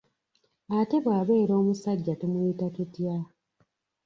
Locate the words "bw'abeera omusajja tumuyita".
1.03-2.67